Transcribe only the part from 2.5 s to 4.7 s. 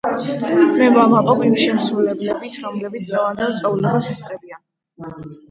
რომლებიც დღევანდელ წვეულებას ესწრებიან.